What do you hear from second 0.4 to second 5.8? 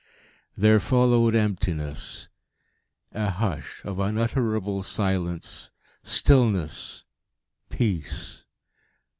There followed emptiness a hush of unutterable silence,